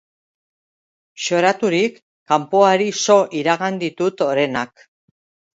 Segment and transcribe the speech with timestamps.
[1.25, 2.01] Xoraturik
[2.33, 4.87] kanpoari so iragan ditut orenak.